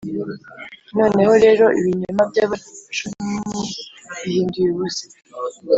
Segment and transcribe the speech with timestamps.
[0.97, 3.61] noneho rero, ibinyoma by’abacunnyi
[4.19, 5.05] mbihinduye ubusa,